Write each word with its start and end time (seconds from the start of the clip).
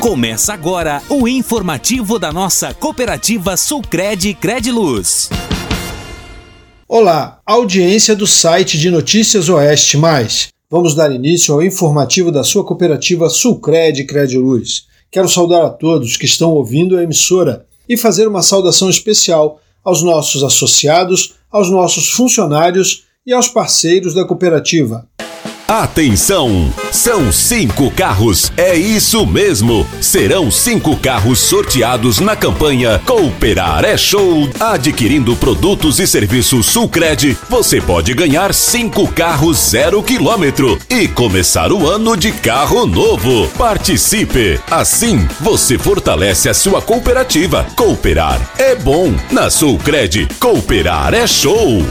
Começa 0.00 0.54
agora 0.54 1.02
o 1.08 1.26
informativo 1.26 2.20
da 2.20 2.32
nossa 2.32 2.72
cooperativa 2.72 3.56
Sulcred 3.56 4.32
Crediluz. 4.34 5.28
Olá, 6.86 7.40
audiência 7.44 8.14
do 8.14 8.24
site 8.24 8.78
de 8.78 8.92
Notícias 8.92 9.48
Oeste 9.48 9.96
Mais. 9.96 10.50
Vamos 10.70 10.94
dar 10.94 11.10
início 11.10 11.52
ao 11.52 11.64
informativo 11.64 12.30
da 12.30 12.44
sua 12.44 12.64
cooperativa 12.64 13.28
Sulcred 13.28 14.04
Crediluz. 14.04 14.84
Quero 15.10 15.28
saudar 15.28 15.64
a 15.64 15.70
todos 15.70 16.16
que 16.16 16.26
estão 16.26 16.52
ouvindo 16.52 16.96
a 16.96 17.02
emissora 17.02 17.66
e 17.88 17.96
fazer 17.96 18.28
uma 18.28 18.40
saudação 18.40 18.88
especial 18.88 19.60
aos 19.84 20.00
nossos 20.00 20.44
associados, 20.44 21.34
aos 21.50 21.68
nossos 21.72 22.08
funcionários 22.10 23.02
e 23.26 23.32
aos 23.32 23.48
parceiros 23.48 24.14
da 24.14 24.24
cooperativa. 24.24 25.08
Atenção! 25.68 26.72
São 26.90 27.30
cinco 27.30 27.90
carros, 27.90 28.50
é 28.56 28.74
isso 28.74 29.26
mesmo! 29.26 29.86
Serão 30.00 30.50
cinco 30.50 30.96
carros 30.96 31.40
sorteados 31.40 32.20
na 32.20 32.34
campanha 32.34 32.98
Cooperar 33.04 33.84
é 33.84 33.94
Show. 33.94 34.48
Adquirindo 34.58 35.36
produtos 35.36 36.00
e 36.00 36.06
serviços 36.06 36.64
Sulcred, 36.64 37.36
você 37.50 37.82
pode 37.82 38.14
ganhar 38.14 38.54
cinco 38.54 39.06
carros 39.12 39.58
zero 39.58 40.02
quilômetro 40.02 40.78
e 40.88 41.06
começar 41.06 41.70
o 41.70 41.86
ano 41.86 42.16
de 42.16 42.32
carro 42.32 42.86
novo. 42.86 43.46
Participe! 43.48 44.58
Assim, 44.70 45.18
você 45.38 45.76
fortalece 45.76 46.48
a 46.48 46.54
sua 46.54 46.80
cooperativa. 46.80 47.66
Cooperar 47.76 48.40
é 48.58 48.74
bom. 48.74 49.12
Na 49.30 49.50
Sulcred, 49.50 50.28
cooperar 50.40 51.12
é 51.12 51.26
show! 51.26 51.84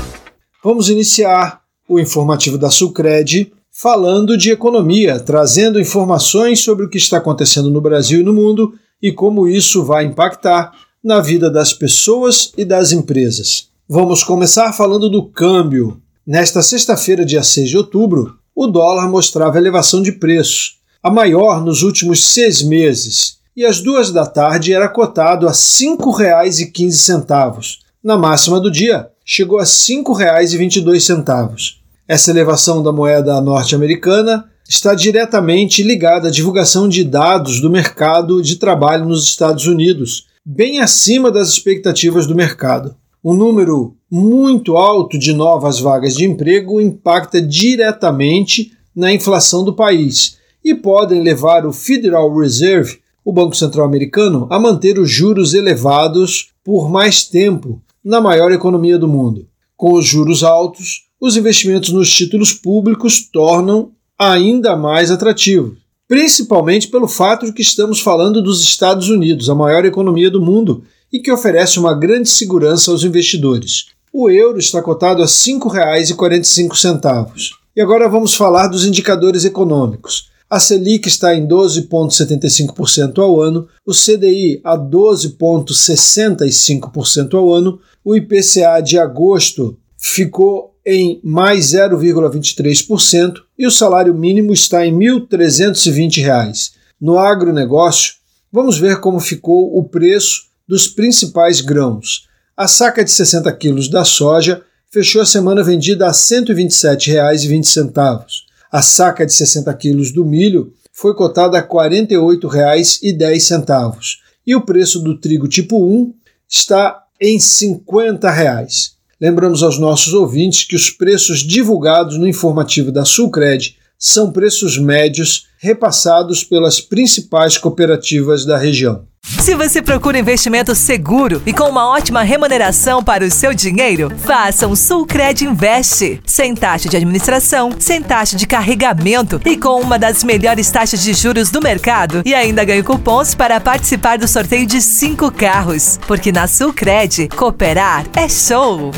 Vamos 0.64 0.90
iniciar 0.90 1.62
o 1.88 2.00
informativo 2.00 2.58
da 2.58 2.72
Sulcred 2.72 3.52
falando 3.80 4.36
de 4.36 4.50
economia, 4.50 5.20
trazendo 5.20 5.80
informações 5.80 6.62
sobre 6.62 6.84
o 6.84 6.90
que 6.90 6.98
está 6.98 7.18
acontecendo 7.18 7.70
no 7.70 7.80
Brasil 7.80 8.22
e 8.22 8.24
no 8.24 8.34
mundo 8.34 8.74
e 9.00 9.12
como 9.12 9.48
isso 9.48 9.86
vai 9.86 10.04
impactar 10.04 10.72
na 11.04 11.22
vida 11.22 11.48
das 11.48 11.74
pessoas 11.74 12.52
e 12.58 12.66
das 12.66 12.92
empresas. 12.92 13.68
Vamos 13.88 14.24
começar 14.24 14.74
falando 14.74 15.08
do 15.08 15.30
câmbio. 15.30 16.02
Nesta 16.26 16.64
sexta-feira, 16.64 17.24
dia 17.24 17.44
6 17.44 17.70
de 17.70 17.78
outubro, 17.78 18.40
o 18.56 18.66
dólar 18.66 19.08
mostrava 19.08 19.60
elevação 19.60 20.02
de 20.02 20.14
preço, 20.14 20.72
a 21.04 21.12
maior 21.12 21.64
nos 21.64 21.84
últimos 21.84 22.26
seis 22.26 22.64
meses, 22.64 23.38
e 23.56 23.64
às 23.64 23.80
duas 23.80 24.12
da 24.12 24.26
tarde 24.26 24.74
era 24.74 24.90
cotado 24.90 25.46
a 25.46 25.52
R$ 25.52 25.56
5,15. 25.56 27.78
Na 28.04 28.18
máxima 28.18 28.60
do 28.60 28.72
dia, 28.72 29.08
chegou 29.24 29.60
a 29.60 29.64
R$ 29.64 29.68
5,22. 29.68 31.78
Essa 32.08 32.32
elevação 32.32 32.82
da 32.82 32.94
moeda 32.94 33.42
norte-americana 33.42 34.46
está 34.66 34.96
diretamente 34.96 35.84
ligada 35.84 36.30
à 36.30 36.32
divulgação 36.32 36.88
de 36.88 37.04
dados 37.04 37.60
do 37.60 37.70
mercado 37.70 38.42
de 38.42 38.56
trabalho 38.56 39.04
nos 39.04 39.26
Estados 39.26 39.68
Unidos, 39.68 40.28
bem 40.46 40.80
acima 40.80 41.30
das 41.30 41.50
expectativas 41.50 42.26
do 42.26 42.34
mercado. 42.34 42.96
Um 43.22 43.34
número 43.34 43.94
muito 44.10 44.78
alto 44.78 45.20
de 45.20 45.34
novas 45.34 45.82
vagas 45.82 46.16
de 46.16 46.24
emprego 46.24 46.80
impacta 46.80 47.42
diretamente 47.42 48.72
na 48.96 49.12
inflação 49.12 49.66
do 49.66 49.76
país 49.76 50.38
e 50.64 50.74
podem 50.74 51.22
levar 51.22 51.66
o 51.66 51.74
Federal 51.74 52.34
Reserve, 52.38 53.00
o 53.24 53.34
Banco 53.34 53.54
Central 53.54 53.86
Americano, 53.86 54.48
a 54.50 54.58
manter 54.58 54.98
os 54.98 55.12
juros 55.12 55.54
elevados 55.54 56.52
por 56.64 56.90
mais 56.90 57.26
tempo 57.26 57.82
na 58.02 58.22
maior 58.22 58.54
economia 58.54 58.98
do 58.98 59.10
mundo. 59.10 59.46
Com 59.76 59.92
os 59.92 60.06
juros 60.06 60.42
altos, 60.42 61.07
os 61.20 61.36
investimentos 61.36 61.92
nos 61.92 62.14
títulos 62.14 62.54
públicos 62.54 63.28
tornam 63.32 63.92
ainda 64.18 64.76
mais 64.76 65.12
atrativos, 65.12 65.78
principalmente 66.08 66.88
pelo 66.88 67.08
fato 67.08 67.46
de 67.46 67.54
que 67.54 67.62
estamos 67.62 68.00
falando 68.00 68.42
dos 68.42 68.62
Estados 68.62 69.10
Unidos, 69.10 69.48
a 69.50 69.56
maior 69.56 69.86
economia 69.86 70.32
do 70.32 70.42
mundo 70.42 70.84
e 71.12 71.20
que 71.20 71.32
oferece 71.32 71.80
uma 71.80 71.94
grande 71.94 72.30
segurança 72.30 72.92
aos 72.92 73.04
investidores. 73.04 73.88
O 74.14 74.30
euro 74.30 74.58
está 74.58 74.82
cotado 74.82 75.22
a 75.22 75.26
R$ 75.26 75.32
5,45. 75.32 77.52
E 77.76 77.82
agora 77.82 78.08
vamos 78.10 78.34
falar 78.34 78.68
dos 78.68 78.86
indicadores 78.86 79.44
econômicos. 79.46 80.32
A 80.50 80.60
Selic 80.60 81.10
está 81.10 81.36
em 81.36 81.46
12,75% 81.46 83.20
ao 83.20 83.42
ano, 83.42 83.68
o 83.86 83.92
CDI 83.92 84.62
a 84.64 84.78
12,65% 84.78 87.34
ao 87.34 87.54
ano, 87.54 87.82
o 88.04 88.16
IPCA 88.16 88.80
de 88.82 88.98
agosto 88.98 89.78
ficou 89.98 90.77
em 90.90 91.20
mais 91.22 91.74
0,23% 91.74 93.42
e 93.60 93.68
o 93.68 93.72
salário 93.72 94.16
mínimo 94.16 94.54
está 94.54 94.86
em 94.86 94.98
R$ 94.98 95.20
1.320. 95.20 96.72
No 97.00 97.20
agronegócio, 97.20 98.14
vamos 98.50 98.80
ver 98.80 99.02
como 99.02 99.20
ficou 99.20 99.78
o 99.78 99.84
preço 99.84 100.44
dos 100.66 100.88
principais 100.88 101.60
grãos. 101.60 102.30
A 102.56 102.70
saca 102.70 103.04
de 103.04 103.12
60 103.12 103.52
quilos 103.58 103.90
da 103.90 104.06
soja 104.06 104.64
fechou 104.90 105.22
a 105.22 105.26
semana 105.26 105.62
vendida 105.62 106.06
a 106.06 106.12
R$ 106.12 106.14
127,20. 106.14 108.24
A 108.72 108.82
saca 108.82 109.26
de 109.26 109.34
60 109.34 109.74
quilos 109.74 110.14
do 110.14 110.24
milho 110.24 110.72
foi 110.94 111.14
cotada 111.14 111.58
a 111.58 111.62
R$ 111.62 111.68
48,10 111.68 114.16
e 114.48 114.56
o 114.56 114.62
preço 114.62 115.02
do 115.02 115.20
trigo 115.20 115.50
tipo 115.50 115.84
1 115.84 116.14
está 116.48 117.04
em 117.20 117.38
50 117.38 118.32
reais. 118.32 118.96
Lembramos 119.20 119.64
aos 119.64 119.80
nossos 119.80 120.14
ouvintes 120.14 120.64
que 120.64 120.76
os 120.76 120.92
preços 120.92 121.40
divulgados 121.40 122.20
no 122.20 122.28
informativo 122.28 122.92
da 122.92 123.04
Sulcred 123.04 123.76
são 123.98 124.32
preços 124.32 124.78
médios 124.78 125.48
repassados 125.60 126.44
pelas 126.44 126.80
principais 126.80 127.58
cooperativas 127.58 128.46
da 128.46 128.58
região. 128.58 129.06
Se 129.28 129.56
você 129.56 129.82
procura 129.82 130.18
investimento 130.18 130.74
seguro 130.74 131.42
e 131.46 131.52
com 131.52 131.66
uma 131.66 131.90
ótima 131.90 132.24
remuneração 132.24 133.04
para 133.04 133.26
o 133.26 133.30
seu 133.32 133.54
dinheiro, 133.54 134.10
faça 134.20 134.68
um 134.68 134.76
Sulcred 134.76 135.44
Invest. 135.44 136.22
Sem 136.26 136.56
taxa 136.56 136.88
de 136.88 136.96
administração, 136.96 137.72
sem 137.78 138.02
taxa 138.02 138.38
de 138.38 138.48
carregamento 138.48 139.42
e 139.46 139.58
com 139.58 139.82
uma 139.82 140.00
das 140.00 140.24
melhores 140.24 140.72
taxas 140.72 141.04
de 141.04 141.14
juros 141.14 141.52
do 141.52 141.62
mercado. 141.62 142.22
E 142.26 142.34
ainda 142.34 142.64
ganhe 142.64 142.84
cupons 142.84 143.36
para 143.36 143.60
participar 143.60 144.18
do 144.18 144.28
sorteio 144.28 144.66
de 144.66 144.82
cinco 144.82 145.30
carros. 145.30 146.00
Porque 146.08 146.32
na 146.32 146.48
Sulcred, 146.48 147.28
cooperar 147.36 148.06
é 148.16 148.30
show! 148.30 148.92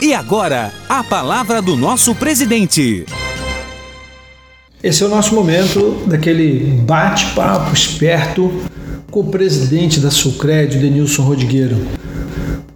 E 0.00 0.12
agora, 0.12 0.72
a 0.90 1.02
palavra 1.02 1.62
do 1.62 1.74
nosso 1.74 2.14
presidente. 2.14 3.06
Esse 4.82 5.02
é 5.02 5.06
o 5.06 5.08
nosso 5.08 5.34
momento 5.34 6.02
daquele 6.06 6.82
bate-papo 6.82 7.72
esperto 7.72 8.52
com 9.10 9.20
o 9.20 9.24
presidente 9.24 9.98
da 9.98 10.10
Sulcred, 10.10 10.76
Denilson 10.76 11.22
Rodrigueiro. 11.22 11.78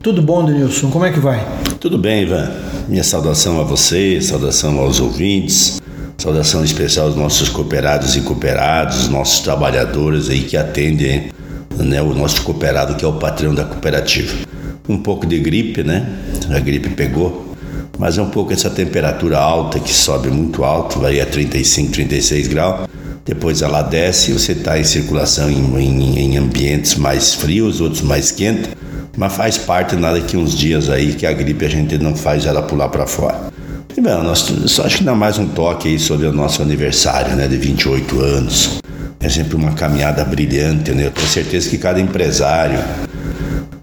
Tudo 0.02 0.22
bom, 0.22 0.46
Denilson? 0.46 0.90
Como 0.90 1.04
é 1.04 1.12
que 1.12 1.20
vai? 1.20 1.46
Tudo 1.78 1.98
bem, 1.98 2.22
Ivan. 2.22 2.50
Minha 2.88 3.04
saudação 3.04 3.60
a 3.60 3.64
você, 3.64 4.18
saudação 4.22 4.78
aos 4.78 4.98
ouvintes, 4.98 5.78
saudação 6.16 6.64
especial 6.64 7.08
aos 7.08 7.16
nossos 7.16 7.50
cooperados 7.50 8.16
e 8.16 8.22
cooperados, 8.22 9.08
nossos 9.08 9.40
trabalhadores 9.40 10.30
aí 10.30 10.40
que 10.40 10.56
atendem 10.56 11.30
né, 11.76 12.00
o 12.00 12.14
nosso 12.14 12.40
cooperado 12.42 12.94
que 12.94 13.04
é 13.04 13.08
o 13.08 13.12
patrão 13.12 13.54
da 13.54 13.64
cooperativa. 13.64 14.48
Um 14.90 14.98
pouco 14.98 15.24
de 15.24 15.38
gripe, 15.38 15.84
né? 15.84 16.04
A 16.50 16.58
gripe 16.58 16.88
pegou, 16.88 17.54
mas 17.96 18.18
é 18.18 18.22
um 18.22 18.28
pouco 18.28 18.52
essa 18.52 18.68
temperatura 18.68 19.38
alta 19.38 19.78
que 19.78 19.94
sobe 19.94 20.28
muito 20.30 20.64
alto, 20.64 20.98
vai 20.98 21.20
a 21.20 21.26
35, 21.26 21.92
36 21.92 22.48
graus. 22.48 22.88
Depois 23.24 23.62
ela 23.62 23.82
desce 23.82 24.32
você 24.32 24.50
está 24.50 24.80
em 24.80 24.82
circulação 24.82 25.48
em, 25.48 25.62
em, 25.78 26.18
em, 26.18 26.36
ambientes 26.36 26.96
mais 26.96 27.34
frios, 27.34 27.80
outros 27.80 28.02
mais 28.02 28.32
quentes, 28.32 28.70
mas 29.16 29.32
faz 29.32 29.56
parte 29.56 29.94
nada 29.94 30.20
que 30.20 30.36
uns 30.36 30.58
dias 30.58 30.90
aí 30.90 31.12
que 31.12 31.24
a 31.24 31.32
gripe 31.32 31.64
a 31.64 31.68
gente 31.68 31.96
não 31.96 32.16
faz 32.16 32.44
ela 32.44 32.62
pular 32.62 32.88
para 32.88 33.06
fora. 33.06 33.52
E 33.96 34.00
bem, 34.00 34.24
nós, 34.24 34.52
só 34.66 34.86
acho 34.86 34.98
que 34.98 35.04
dá 35.04 35.14
mais 35.14 35.38
um 35.38 35.46
toque 35.46 35.86
aí 35.86 36.00
sobre 36.00 36.26
o 36.26 36.32
nosso 36.32 36.62
aniversário, 36.62 37.36
né, 37.36 37.46
de 37.46 37.56
28 37.56 38.20
anos. 38.20 38.80
É 39.20 39.28
sempre 39.28 39.54
uma 39.54 39.72
caminhada 39.72 40.24
brilhante, 40.24 40.90
né? 40.90 41.06
Eu 41.06 41.10
tenho 41.12 41.28
certeza 41.28 41.70
que 41.70 41.78
cada 41.78 42.00
empresário, 42.00 42.80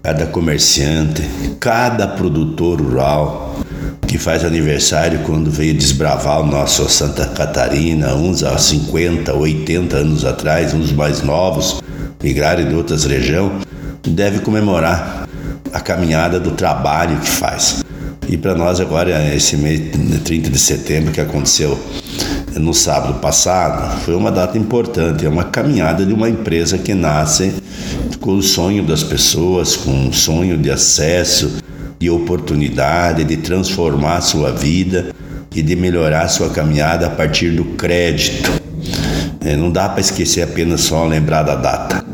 cada 0.02 0.26
comerciante, 0.26 1.22
cada 1.60 2.06
produtor 2.06 2.80
rural, 2.80 3.56
que 4.06 4.16
faz 4.16 4.44
aniversário 4.44 5.20
quando 5.26 5.50
veio 5.50 5.74
desbravar 5.74 6.40
o 6.40 6.46
nosso 6.46 6.88
Santa 6.88 7.26
Catarina, 7.26 8.14
uns 8.14 8.42
há 8.42 8.56
50, 8.56 9.34
80 9.34 9.96
anos 9.96 10.24
atrás, 10.24 10.72
uns 10.72 10.92
mais 10.92 11.22
novos, 11.22 11.82
migraram 12.22 12.66
de 12.66 12.74
outras 12.74 13.04
regiões, 13.04 13.64
deve 14.06 14.40
comemorar 14.40 15.28
a 15.72 15.80
caminhada 15.80 16.40
do 16.40 16.52
trabalho 16.52 17.18
que 17.18 17.28
faz. 17.28 17.84
E 18.28 18.36
para 18.36 18.54
nós 18.54 18.80
agora, 18.80 19.34
esse 19.34 19.56
mês 19.56 19.80
30 20.24 20.50
de 20.50 20.58
setembro 20.58 21.12
que 21.12 21.20
aconteceu 21.20 21.78
no 22.56 22.74
sábado 22.74 23.20
passado, 23.20 24.00
foi 24.00 24.14
uma 24.14 24.32
data 24.32 24.56
importante, 24.58 25.24
é 25.24 25.28
uma 25.28 25.44
caminhada 25.44 26.04
de 26.04 26.12
uma 26.12 26.28
empresa 26.28 26.78
que 26.78 26.94
nasce 26.94 27.54
com 28.20 28.36
o 28.36 28.42
sonho 28.42 28.82
das 28.82 29.02
pessoas, 29.02 29.76
com 29.76 30.08
o 30.08 30.12
sonho 30.12 30.56
de 30.58 30.70
acesso, 30.70 31.58
de 31.98 32.10
oportunidade 32.10 33.24
de 33.24 33.36
transformar 33.36 34.20
sua 34.20 34.52
vida 34.52 35.12
e 35.54 35.62
de 35.62 35.74
melhorar 35.74 36.28
sua 36.28 36.50
caminhada 36.50 37.06
a 37.06 37.10
partir 37.10 37.50
do 37.50 37.64
crédito. 37.76 38.50
É, 39.40 39.56
não 39.56 39.70
dá 39.70 39.88
para 39.88 40.00
esquecer 40.00 40.42
apenas 40.42 40.82
só 40.82 41.06
lembrar 41.06 41.42
da 41.42 41.54
data. 41.54 42.04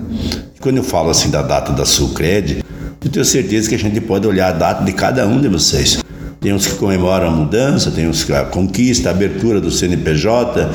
Quando 0.60 0.78
eu 0.78 0.84
falo 0.84 1.10
assim 1.10 1.30
da 1.30 1.42
data 1.42 1.72
da 1.72 1.84
Sulcred, 1.84 2.64
eu 3.04 3.10
tenho 3.10 3.24
certeza 3.24 3.68
que 3.68 3.74
a 3.74 3.78
gente 3.78 4.00
pode 4.00 4.26
olhar 4.26 4.48
a 4.48 4.52
data 4.52 4.84
de 4.84 4.92
cada 4.92 5.26
um 5.26 5.40
de 5.40 5.48
vocês. 5.48 6.02
Tem 6.40 6.52
uns 6.52 6.66
que 6.66 6.76
comemoram 6.76 7.28
a 7.28 7.30
mudança, 7.30 7.90
tem 7.90 8.08
uns 8.08 8.24
que 8.24 8.32
a 8.32 8.44
conquista, 8.44 9.08
a 9.08 9.12
abertura 9.12 9.60
do 9.60 9.70
CNPJ, 9.70 10.70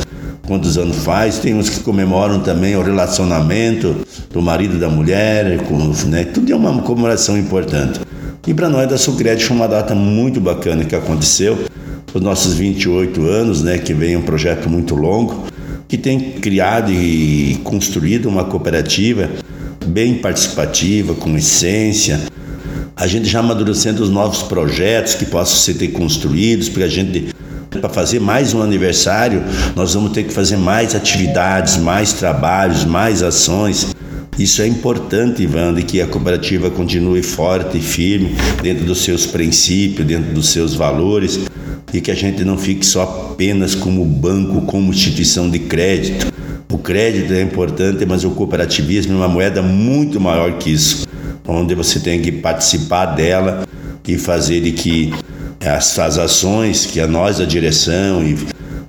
quantos 0.49 0.79
anos 0.79 0.97
faz, 0.97 1.37
tem 1.37 1.53
uns 1.53 1.69
que 1.69 1.81
comemoram 1.81 2.39
também 2.39 2.75
o 2.75 2.81
relacionamento 2.81 3.97
do 4.33 4.41
marido 4.41 4.77
e 4.77 4.79
da 4.79 4.89
mulher, 4.89 5.59
com, 5.65 5.77
né? 6.07 6.23
tudo 6.23 6.51
é 6.51 6.55
uma 6.55 6.81
comemoração 6.81 7.37
importante. 7.37 7.99
E 8.47 8.53
para 8.53 8.67
nós 8.67 8.89
da 8.89 8.97
Sulcred 8.97 9.45
foi 9.45 9.55
uma 9.55 9.67
data 9.67 9.93
muito 9.93 10.41
bacana 10.41 10.83
que 10.83 10.95
aconteceu, 10.95 11.65
os 12.11 12.19
nossos 12.19 12.55
28 12.55 13.23
anos, 13.27 13.61
né, 13.61 13.77
que 13.77 13.93
vem 13.93 14.17
um 14.17 14.23
projeto 14.23 14.67
muito 14.67 14.95
longo, 14.95 15.43
que 15.87 15.99
tem 15.99 16.19
criado 16.19 16.91
e 16.91 17.59
construído 17.63 18.27
uma 18.27 18.43
cooperativa 18.43 19.29
bem 19.85 20.15
participativa, 20.15 21.13
com 21.13 21.37
essência. 21.37 22.21
A 22.95 23.05
gente 23.05 23.29
já 23.29 23.41
amadurecendo 23.41 24.01
os 24.01 24.09
novos 24.09 24.41
projetos 24.41 25.13
que 25.13 25.25
possam 25.25 25.57
ser 25.57 25.87
construídos, 25.89 26.69
porque 26.69 26.83
a 26.83 26.89
gente 26.89 27.29
para 27.79 27.89
fazer 27.89 28.19
mais 28.19 28.53
um 28.53 28.61
aniversário, 28.61 29.43
nós 29.75 29.93
vamos 29.93 30.11
ter 30.11 30.23
que 30.23 30.33
fazer 30.33 30.57
mais 30.57 30.93
atividades, 30.93 31.77
mais 31.77 32.13
trabalhos, 32.13 32.85
mais 32.85 33.23
ações. 33.23 33.87
Isso 34.37 34.61
é 34.61 34.67
importante, 34.67 35.43
Ivandro, 35.43 35.83
que 35.83 36.01
a 36.01 36.07
cooperativa 36.07 36.69
continue 36.69 37.23
forte 37.23 37.77
e 37.77 37.81
firme 37.81 38.35
dentro 38.61 38.85
dos 38.85 38.99
seus 38.99 39.25
princípios, 39.25 40.07
dentro 40.07 40.33
dos 40.33 40.49
seus 40.49 40.73
valores 40.73 41.39
e 41.93 41.99
que 41.99 42.11
a 42.11 42.15
gente 42.15 42.45
não 42.45 42.57
fique 42.57 42.85
só 42.85 43.31
apenas 43.31 43.73
como 43.73 44.05
banco, 44.05 44.61
como 44.61 44.93
instituição 44.93 45.49
de 45.49 45.59
crédito. 45.59 46.31
O 46.71 46.77
crédito 46.77 47.33
é 47.33 47.41
importante, 47.41 48.05
mas 48.05 48.23
o 48.23 48.29
cooperativismo 48.29 49.13
é 49.13 49.15
uma 49.17 49.27
moeda 49.27 49.61
muito 49.61 50.19
maior 50.19 50.53
que 50.57 50.71
isso, 50.71 51.07
onde 51.47 51.73
você 51.73 51.99
tem 51.99 52.21
que 52.21 52.31
participar 52.31 53.07
dela 53.07 53.67
e 54.07 54.17
fazer 54.17 54.61
de 54.61 54.71
que 54.71 55.13
as, 55.65 55.97
as 55.99 56.17
ações 56.17 56.85
que 56.85 56.99
a 56.99 57.07
nós, 57.07 57.39
a 57.39 57.45
direção 57.45 58.23
e, 58.23 58.37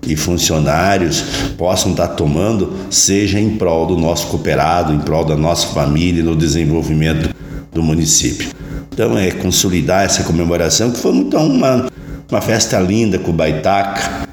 e 0.06 0.16
funcionários 0.16 1.24
possam 1.56 1.92
estar 1.92 2.08
tomando 2.08 2.72
seja 2.90 3.38
em 3.38 3.56
prol 3.56 3.86
do 3.86 3.96
nosso 3.96 4.28
cooperado, 4.28 4.92
em 4.92 4.98
prol 5.00 5.24
da 5.24 5.36
nossa 5.36 5.68
família, 5.68 6.22
no 6.22 6.36
desenvolvimento 6.36 7.34
do 7.72 7.82
município. 7.82 8.50
Então 8.92 9.16
é 9.16 9.30
consolidar 9.30 10.04
essa 10.04 10.22
comemoração 10.24 10.90
que 10.90 10.98
foi 10.98 11.12
muito 11.12 11.36
uma 11.36 11.88
uma 12.30 12.40
festa 12.40 12.78
linda 12.78 13.18
com 13.18 13.32
o 13.32 13.34
Baitaca, 13.34 14.28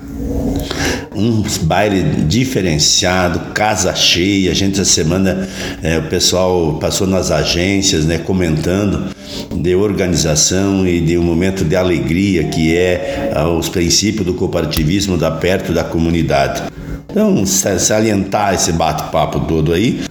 um 1.15 1.43
baile 1.63 2.03
diferenciado, 2.27 3.51
casa 3.53 3.95
cheia. 3.95 4.51
A 4.51 4.53
gente 4.53 4.79
essa 4.79 4.89
semana 4.89 5.49
é, 5.81 5.97
o 5.97 6.03
pessoal 6.03 6.77
passou 6.79 7.07
nas 7.07 7.31
agências, 7.31 8.05
né, 8.05 8.19
comentando 8.19 9.16
de 9.55 9.75
organização 9.75 10.87
e 10.87 11.01
de 11.01 11.17
um 11.17 11.23
momento 11.23 11.63
de 11.63 11.75
alegria 11.75 12.45
que 12.45 12.75
é 12.75 13.31
ah, 13.35 13.49
os 13.49 13.69
princípios 13.69 14.25
do 14.25 14.33
cooperativismo 14.33 15.17
da 15.17 15.31
perto 15.31 15.71
da 15.73 15.83
comunidade. 15.83 16.63
Então, 17.09 17.45
salientar 17.45 18.53
esse 18.53 18.71
bate-papo 18.71 19.39
todo 19.41 19.73
aí 19.73 20.01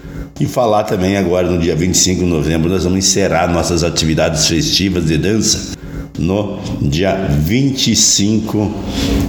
e 0.41 0.45
falar 0.45 0.85
também 0.85 1.17
agora 1.17 1.49
no 1.49 1.59
dia 1.59 1.75
25 1.75 2.25
de 2.25 2.29
novembro 2.29 2.69
nós 2.69 2.85
vamos 2.85 2.99
encerrar 2.99 3.51
nossas 3.51 3.83
atividades 3.83 4.47
festivas 4.49 5.07
de 5.07 5.17
dança 5.17 5.77
no 6.19 6.59
dia 6.81 7.15
25 7.15 8.75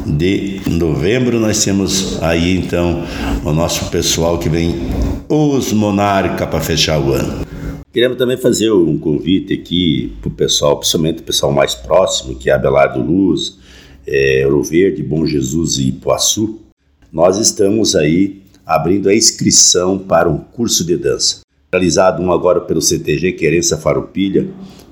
de 0.06 0.62
novembro. 0.68 1.40
Nós 1.40 1.64
temos 1.64 2.22
aí 2.22 2.58
então 2.58 3.04
o 3.44 3.52
nosso 3.52 3.86
pessoal 3.86 4.38
que 4.38 4.50
vem, 4.50 4.90
os 5.30 5.72
Monarca, 5.74 6.48
para 6.48 6.62
fechar 6.62 7.00
o 7.00 7.14
ano. 7.14 7.47
Queremos 7.98 8.20
também 8.20 8.38
fazer 8.38 8.72
um 8.72 8.96
convite 8.96 9.56
aqui 9.56 10.14
para 10.22 10.28
o 10.28 10.32
pessoal, 10.32 10.78
principalmente 10.78 11.22
o 11.22 11.24
pessoal 11.24 11.52
mais 11.52 11.74
próximo, 11.74 12.36
que 12.36 12.48
é 12.48 12.54
Abelardo 12.54 13.02
Luz, 13.02 13.58
é, 14.06 14.44
Ouro 14.46 14.62
Verde, 14.62 15.02
Bom 15.02 15.26
Jesus 15.26 15.80
e 15.80 15.88
Ipuaçu. 15.88 16.60
Nós 17.12 17.40
estamos 17.40 17.96
aí 17.96 18.44
abrindo 18.64 19.10
a 19.10 19.16
inscrição 19.16 19.98
para 19.98 20.30
um 20.30 20.38
curso 20.38 20.86
de 20.86 20.96
dança. 20.96 21.40
Realizado 21.74 22.22
um 22.22 22.32
agora 22.32 22.62
pelo 22.62 22.84
CTG 22.84 23.32
Querência 23.32 23.78
Farupilha, 23.78 24.48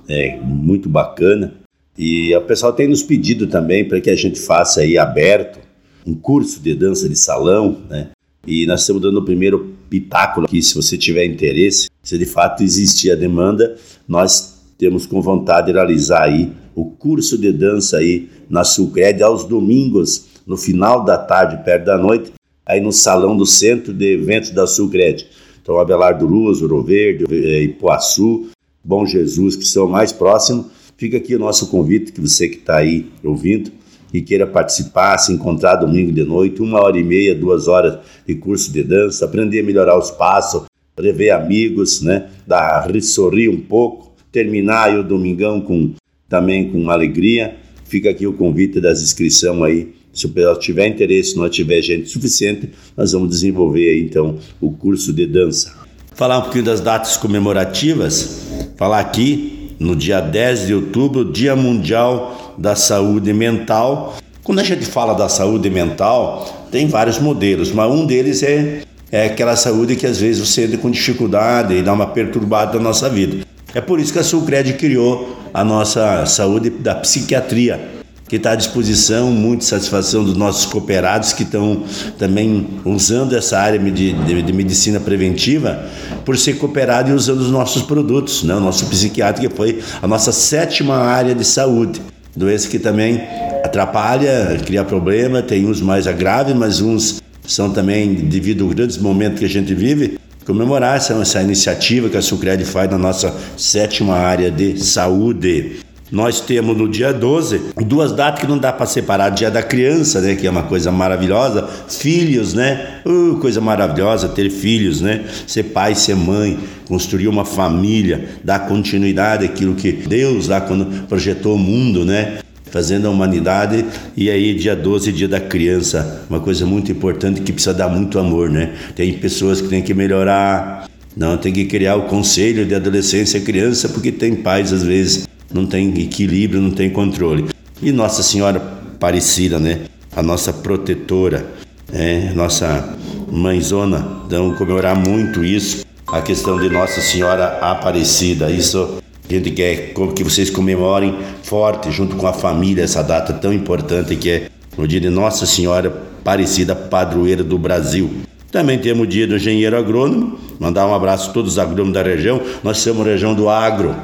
é 0.09 0.39
muito 0.41 0.89
bacana. 0.89 1.53
E 1.95 2.35
o 2.35 2.41
pessoal 2.41 2.73
tem 2.73 2.87
nos 2.87 3.03
pedido 3.03 3.45
também 3.45 3.87
para 3.87 4.01
que 4.01 4.09
a 4.09 4.15
gente 4.15 4.39
faça 4.39 4.81
aí 4.81 4.97
aberto 4.97 5.59
um 6.07 6.15
curso 6.15 6.59
de 6.59 6.73
dança 6.73 7.07
de 7.07 7.15
salão, 7.15 7.83
né? 7.87 8.09
E 8.47 8.65
nós 8.65 8.81
estamos 8.81 9.01
dando 9.01 9.19
o 9.19 9.25
primeiro 9.25 9.75
pitáculo 9.91 10.47
aqui, 10.47 10.61
se 10.61 10.73
você 10.73 10.97
tiver 10.97 11.25
interesse, 11.25 11.87
se 12.05 12.17
de 12.17 12.25
fato 12.25 12.63
existir 12.63 13.11
a 13.11 13.15
demanda, 13.15 13.75
nós 14.07 14.55
temos 14.77 15.05
com 15.05 15.21
vontade 15.21 15.67
de 15.67 15.73
realizar 15.73 16.23
aí 16.23 16.53
o 16.73 16.85
curso 16.85 17.37
de 17.37 17.51
dança 17.51 17.97
aí 17.97 18.29
na 18.49 18.63
Sulcred 18.63 19.21
aos 19.21 19.43
domingos, 19.43 20.27
no 20.47 20.55
final 20.55 21.03
da 21.03 21.17
tarde, 21.17 21.63
perto 21.65 21.85
da 21.85 21.97
noite, 21.97 22.31
aí 22.65 22.79
no 22.79 22.93
salão 22.93 23.35
do 23.35 23.45
Centro 23.45 23.93
de 23.93 24.13
Eventos 24.13 24.51
da 24.51 24.65
Sulcred. 24.65 25.27
Então, 25.61 25.79
Abelardo 25.79 26.25
Luz, 26.25 26.61
Ouro 26.61 26.81
Verde, 26.81 27.25
eh, 27.29 27.63
Ipuaçu, 27.63 28.47
Bom 28.83 29.05
Jesus, 29.05 29.55
que 29.55 29.65
são 29.65 29.87
mais 29.87 30.11
próximos, 30.11 30.67
Fica 30.97 31.17
aqui 31.17 31.35
o 31.35 31.39
nosso 31.39 31.67
convite, 31.67 32.13
que 32.13 32.21
você 32.21 32.47
que 32.47 32.57
está 32.57 32.77
aí 32.77 33.11
ouvindo 33.21 33.69
e 34.13 34.21
queira 34.21 34.47
participar, 34.47 35.17
se 35.17 35.33
encontrar 35.33 35.75
domingo 35.75 36.09
de 36.09 36.23
noite, 36.23 36.61
uma 36.61 36.81
hora 36.81 36.97
e 36.97 37.03
meia, 37.03 37.35
duas 37.35 37.67
horas 37.67 37.99
de 38.25 38.35
curso 38.35 38.71
de 38.71 38.81
dança, 38.81 39.25
aprender 39.25 39.59
a 39.59 39.63
melhorar 39.63 39.97
os 39.97 40.09
passos, 40.09 40.63
rever 40.97 41.33
amigos, 41.33 42.01
né? 42.01 42.27
Dar, 42.47 42.89
sorrir 43.01 43.49
um 43.49 43.59
pouco, 43.59 44.13
terminar 44.31 44.97
o 44.97 45.03
domingão 45.03 45.61
com, 45.61 45.93
também 46.29 46.69
com 46.69 46.89
alegria. 46.89 47.55
Fica 47.85 48.09
aqui 48.09 48.25
o 48.25 48.33
convite 48.33 48.79
das 48.79 49.01
inscrições 49.01 49.61
aí. 49.61 49.93
Se 50.13 50.25
o 50.25 50.29
pessoal 50.29 50.57
tiver 50.57 50.87
interesse, 50.87 51.35
não 51.35 51.49
tiver 51.49 51.81
gente 51.81 52.09
suficiente, 52.09 52.69
nós 52.95 53.11
vamos 53.11 53.29
desenvolver 53.29 53.89
aí 53.89 54.01
então 54.01 54.37
o 54.61 54.71
curso 54.71 55.11
de 55.11 55.27
dança. 55.27 55.73
Falar 56.13 56.39
um 56.39 56.41
pouquinho 56.43 56.63
das 56.63 56.79
datas 56.79 57.17
comemorativas, 57.17 58.47
falar 58.77 58.99
aqui 59.01 59.75
no 59.77 59.93
dia 59.93 60.21
10 60.21 60.67
de 60.67 60.73
outubro, 60.73 61.29
Dia 61.29 61.55
Mundial 61.55 62.55
da 62.57 62.75
Saúde 62.75 63.33
Mental. 63.33 64.17
Quando 64.41 64.59
a 64.59 64.63
gente 64.63 64.85
fala 64.85 65.13
da 65.13 65.27
saúde 65.27 65.69
mental, 65.69 66.67
tem 66.71 66.87
vários 66.87 67.17
modelos, 67.19 67.71
mas 67.71 67.91
um 67.91 68.05
deles 68.05 68.43
é, 68.43 68.83
é 69.15 69.27
aquela 69.27 69.55
saúde 69.55 69.95
que 69.95 70.05
às 70.05 70.19
vezes 70.19 70.45
você 70.45 70.65
entra 70.65 70.77
com 70.77 70.91
dificuldade 70.91 71.73
e 71.73 71.81
dá 71.81 71.93
uma 71.93 72.07
perturbada 72.07 72.77
na 72.77 72.83
nossa 72.83 73.09
vida. 73.09 73.45
É 73.73 73.79
por 73.79 73.97
isso 73.97 74.11
que 74.11 74.19
a 74.19 74.23
Sulcred 74.23 74.73
criou 74.73 75.39
a 75.53 75.63
nossa 75.63 76.25
saúde 76.25 76.69
da 76.69 76.93
psiquiatria 76.95 77.79
que 78.27 78.35
está 78.35 78.51
à 78.51 78.55
disposição, 78.55 79.31
muita 79.31 79.63
satisfação 79.63 80.21
dos 80.21 80.35
nossos 80.35 80.65
cooperados 80.65 81.31
que 81.31 81.43
estão 81.43 81.83
também 82.19 82.67
usando 82.83 83.37
essa 83.37 83.57
área 83.57 83.79
de, 83.79 84.11
de, 84.11 84.41
de, 84.41 84.51
medicina 84.51 84.99
preventiva 84.99 85.85
por 86.25 86.37
ser 86.37 86.57
cooperado 86.57 87.09
e 87.09 87.13
usando 87.13 87.39
os 87.39 87.51
nossos 87.51 87.83
produtos, 87.83 88.43
né? 88.43 88.53
o 88.53 88.59
nosso 88.59 88.85
psiquiatra 88.87 89.47
que 89.47 89.55
foi 89.55 89.79
a 90.01 90.07
nossa 90.07 90.33
sétima 90.33 90.97
área 90.97 91.33
de 91.33 91.45
saúde. 91.45 92.01
Doença 92.35 92.67
que 92.67 92.79
também 92.79 93.21
atrapalha, 93.63 94.59
cria 94.65 94.83
problema, 94.83 95.41
tem 95.41 95.65
uns 95.65 95.79
mais 95.79 96.05
graves, 96.07 96.53
mas 96.53 96.81
uns 96.81 97.21
são 97.47 97.71
também, 97.71 98.13
devido 98.13 98.63
aos 98.63 98.73
grandes 98.73 98.97
momentos 98.97 99.39
que 99.39 99.45
a 99.45 99.49
gente 99.49 99.73
vive, 99.73 100.17
comemorar 100.45 100.97
essa, 100.97 101.13
essa 101.13 101.41
iniciativa 101.41 102.09
que 102.09 102.17
a 102.17 102.21
Sucred 102.21 102.63
faz 102.65 102.89
na 102.89 102.97
nossa 102.97 103.35
sétima 103.57 104.15
área 104.15 104.51
de 104.51 104.77
saúde. 104.83 105.77
Nós 106.11 106.39
temos 106.39 106.77
no 106.77 106.87
dia 106.87 107.11
12 107.11 107.61
duas 107.83 108.11
datas 108.11 108.41
que 108.41 108.47
não 108.47 108.59
dá 108.59 108.71
para 108.71 108.85
separar: 108.85 109.29
dia 109.29 109.49
da 109.49 109.63
criança, 109.63 110.21
né, 110.21 110.35
que 110.35 110.45
é 110.45 110.49
uma 110.49 110.63
coisa 110.63 110.91
maravilhosa, 110.91 111.67
filhos, 111.89 112.53
né? 112.53 113.01
Uh, 113.03 113.37
coisa 113.39 113.59
maravilhosa 113.59 114.29
ter 114.29 114.51
filhos, 114.51 115.01
né? 115.01 115.25
Ser 115.47 115.63
pai, 115.63 115.95
ser 115.95 116.15
mãe, 116.15 116.59
construir 116.87 117.27
uma 117.27 117.43
família, 117.43 118.29
dar 118.43 118.59
continuidade 118.59 119.45
àquilo 119.45 119.73
que 119.73 119.91
Deus 119.91 120.47
lá 120.47 120.61
quando 120.61 121.07
projetou 121.07 121.55
o 121.55 121.59
mundo, 121.59 122.05
né? 122.05 122.37
Fazendo 122.75 123.07
a 123.07 123.09
humanidade, 123.09 123.85
e 124.17 124.29
aí, 124.29 124.53
dia 124.53 124.75
12, 124.75 125.09
dia 125.13 125.29
da 125.29 125.39
criança, 125.39 126.25
uma 126.29 126.41
coisa 126.41 126.65
muito 126.65 126.91
importante 126.91 127.39
que 127.39 127.53
precisa 127.53 127.73
dar 127.73 127.87
muito 127.87 128.19
amor, 128.19 128.49
né? 128.49 128.73
Tem 128.93 129.13
pessoas 129.13 129.61
que 129.61 129.69
têm 129.69 129.81
que 129.81 129.93
melhorar, 129.93 130.85
não, 131.15 131.37
tem 131.37 131.53
que 131.53 131.63
criar 131.63 131.95
o 131.95 132.01
conselho 132.01 132.65
de 132.65 132.75
adolescência 132.75 133.37
e 133.37 133.41
criança, 133.41 133.87
porque 133.87 134.11
tem 134.11 134.35
pais, 134.35 134.73
às 134.73 134.83
vezes, 134.83 135.25
não 135.53 135.65
tem 135.65 135.87
equilíbrio, 136.01 136.59
não 136.59 136.71
tem 136.71 136.89
controle. 136.89 137.45
E 137.81 137.93
Nossa 137.93 138.21
Senhora 138.21 138.57
Aparecida, 138.57 139.57
né? 139.57 139.83
A 140.13 140.21
nossa 140.21 140.51
protetora, 140.51 141.45
é, 141.93 142.33
nossa 142.35 142.93
mãezona, 143.31 144.05
então 144.27 144.53
comemorar 144.55 144.97
muito 144.97 145.45
isso, 145.45 145.85
a 146.05 146.21
questão 146.21 146.59
de 146.59 146.67
Nossa 146.67 146.99
Senhora 146.99 147.57
Aparecida. 147.61 148.51
Isso 148.51 149.01
a 149.29 149.33
gente 149.33 149.51
quer 149.51 149.93
que 150.13 150.23
vocês 150.23 150.49
comemorem 150.49 151.17
forte, 151.43 151.91
junto 151.91 152.15
com 152.15 152.27
a 152.27 152.33
família, 152.33 152.83
essa 152.83 153.01
data 153.01 153.33
tão 153.33 153.51
importante 153.51 154.15
que 154.15 154.29
é 154.29 154.47
o 154.77 154.85
dia 154.85 154.99
de 154.99 155.09
Nossa 155.09 155.45
Senhora 155.45 156.03
Aparecida, 156.21 156.75
padroeira 156.75 157.43
do 157.43 157.57
Brasil. 157.57 158.11
Também 158.51 158.79
temos 158.79 159.03
o 159.03 159.07
dia 159.07 159.27
do 159.27 159.35
engenheiro 159.35 159.77
agrônomo. 159.77 160.37
Mandar 160.59 160.87
um 160.87 160.93
abraço 160.93 161.29
a 161.29 161.33
todos 161.33 161.53
os 161.53 161.59
agrônomos 161.59 161.93
da 161.93 162.01
região. 162.01 162.41
Nós 162.63 162.77
somos 162.77 163.05
região 163.05 163.33
do 163.33 163.49
agro. 163.49 163.95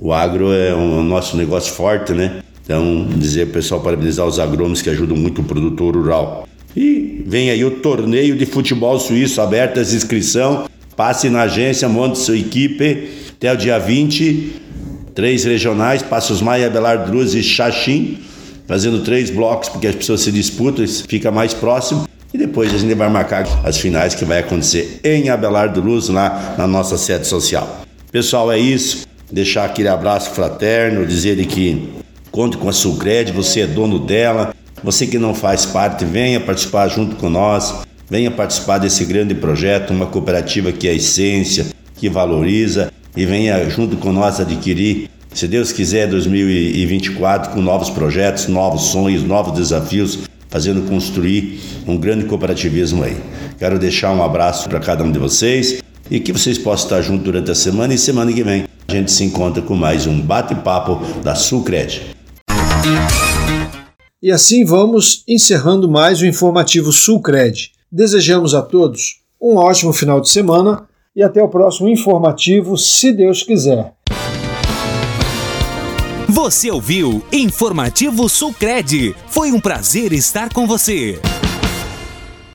O 0.00 0.12
agro 0.12 0.52
é 0.52 0.74
o 0.74 1.02
nosso 1.02 1.36
negócio 1.36 1.72
forte, 1.72 2.12
né? 2.12 2.42
Então, 2.64 3.06
dizer 3.16 3.46
pessoal 3.46 3.80
parabenizar 3.80 4.26
os 4.26 4.38
agrônomos 4.38 4.82
que 4.82 4.90
ajudam 4.90 5.16
muito 5.16 5.40
o 5.40 5.44
produtor 5.44 5.96
rural. 5.96 6.48
E 6.76 7.22
vem 7.26 7.50
aí 7.50 7.64
o 7.64 7.70
torneio 7.70 8.36
de 8.36 8.44
futebol 8.44 8.98
suíço 8.98 9.40
aberto 9.40 9.80
as 9.80 9.92
inscrição. 9.92 10.68
Passe 10.96 11.28
na 11.28 11.42
agência, 11.42 11.88
monte 11.88 12.18
sua 12.18 12.36
equipe 12.36 13.08
até 13.36 13.52
o 13.52 13.56
dia 13.56 13.78
20. 13.78 14.65
Três 15.16 15.44
regionais, 15.44 16.02
Passos 16.02 16.42
Maia, 16.42 16.66
Abelardo 16.66 17.10
Luz 17.10 17.32
e 17.32 17.42
Xaxim, 17.42 18.18
fazendo 18.68 19.02
três 19.02 19.30
blocos, 19.30 19.70
porque 19.70 19.86
as 19.86 19.94
pessoas 19.94 20.20
se 20.20 20.30
disputam, 20.30 20.86
fica 20.86 21.30
mais 21.30 21.54
próximo. 21.54 22.06
E 22.34 22.36
depois 22.36 22.74
a 22.74 22.76
gente 22.76 22.92
vai 22.92 23.08
marcar 23.08 23.46
as 23.64 23.78
finais 23.78 24.14
que 24.14 24.26
vai 24.26 24.40
acontecer 24.40 25.00
em 25.02 25.30
Abelardo 25.30 25.80
Luz, 25.80 26.10
lá 26.10 26.54
na 26.58 26.66
nossa 26.66 26.98
sede 26.98 27.26
social. 27.26 27.80
Pessoal, 28.12 28.52
é 28.52 28.58
isso. 28.58 29.06
Deixar 29.32 29.64
aquele 29.64 29.88
abraço 29.88 30.32
fraterno, 30.32 31.06
dizer 31.06 31.42
que 31.46 31.88
conte 32.30 32.58
com 32.58 32.68
a 32.68 32.72
Sulcred, 32.72 33.32
você 33.32 33.60
é 33.62 33.66
dono 33.66 33.98
dela. 33.98 34.54
Você 34.84 35.06
que 35.06 35.16
não 35.16 35.34
faz 35.34 35.64
parte, 35.64 36.04
venha 36.04 36.40
participar 36.40 36.88
junto 36.88 37.16
com 37.16 37.30
nós. 37.30 37.74
Venha 38.10 38.30
participar 38.30 38.76
desse 38.76 39.06
grande 39.06 39.34
projeto, 39.34 39.94
uma 39.94 40.04
cooperativa 40.04 40.70
que 40.72 40.86
é 40.86 40.90
a 40.90 40.94
essência, 40.94 41.68
que 41.94 42.06
valoriza 42.10 42.92
e 43.16 43.24
venha 43.24 43.68
junto 43.70 43.96
com 43.96 44.12
nós 44.12 44.38
adquirir, 44.38 45.08
se 45.32 45.48
Deus 45.48 45.72
quiser, 45.72 46.06
2024 46.08 47.52
com 47.52 47.60
novos 47.60 47.90
projetos, 47.90 48.46
novos 48.46 48.82
sonhos, 48.82 49.22
novos 49.22 49.52
desafios 49.58 50.18
fazendo 50.48 50.88
construir 50.88 51.60
um 51.86 51.96
grande 51.96 52.24
cooperativismo 52.26 53.02
aí. 53.02 53.16
Quero 53.58 53.78
deixar 53.78 54.12
um 54.12 54.22
abraço 54.22 54.68
para 54.68 54.80
cada 54.80 55.02
um 55.02 55.10
de 55.10 55.18
vocês 55.18 55.82
e 56.10 56.20
que 56.20 56.32
vocês 56.32 56.56
possam 56.56 56.84
estar 56.84 57.02
juntos 57.02 57.24
durante 57.24 57.50
a 57.50 57.54
semana 57.54 57.94
e 57.94 57.98
semana 57.98 58.32
que 58.32 58.42
vem 58.42 58.64
a 58.88 58.92
gente 58.92 59.10
se 59.10 59.24
encontra 59.24 59.60
com 59.60 59.74
mais 59.74 60.06
um 60.06 60.20
bate-papo 60.20 61.00
da 61.22 61.34
Sulcred. 61.34 62.02
E 64.22 64.30
assim 64.30 64.64
vamos 64.64 65.24
encerrando 65.26 65.90
mais 65.90 66.20
o 66.20 66.26
informativo 66.26 66.92
Sulcred. 66.92 67.72
Desejamos 67.90 68.54
a 68.54 68.62
todos 68.62 69.20
um 69.40 69.56
ótimo 69.56 69.92
final 69.92 70.20
de 70.20 70.28
semana 70.28 70.86
e 71.16 71.22
até 71.22 71.42
o 71.42 71.48
próximo 71.48 71.88
informativo, 71.88 72.76
se 72.76 73.10
Deus 73.10 73.42
quiser. 73.42 73.94
Você 76.28 76.70
ouviu 76.70 77.22
Informativo 77.32 78.28
Sulcred. 78.28 79.16
Foi 79.28 79.50
um 79.52 79.58
prazer 79.58 80.12
estar 80.12 80.52
com 80.52 80.66
você. 80.66 81.18